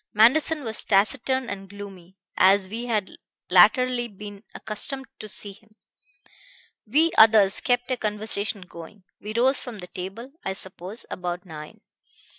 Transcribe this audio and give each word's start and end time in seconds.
Manderson 0.15 0.63
was 0.63 0.83
taciturn 0.83 1.47
and 1.47 1.69
gloomy, 1.69 2.17
as 2.35 2.67
we 2.69 2.85
had 2.87 3.11
latterly 3.51 4.07
been 4.07 4.43
accustomed 4.55 5.05
to 5.19 5.29
see 5.29 5.51
him. 5.53 5.75
We 6.87 7.11
others 7.19 7.61
kept 7.61 7.91
a 7.91 7.97
conversation 7.97 8.61
going. 8.61 9.03
We 9.19 9.33
rose 9.37 9.61
from 9.61 9.77
the 9.77 9.85
table, 9.85 10.31
I 10.43 10.53
suppose, 10.53 11.05
about 11.11 11.45
nine. 11.45 11.81